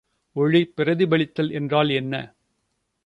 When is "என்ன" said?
1.89-2.13